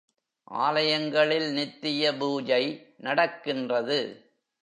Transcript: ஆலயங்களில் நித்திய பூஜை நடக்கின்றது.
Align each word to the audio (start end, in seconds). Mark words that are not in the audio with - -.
ஆலயங்களில் 0.51 1.53
நித்திய 1.53 2.17
பூஜை 2.17 2.63
நடக்கின்றது. 2.97 3.99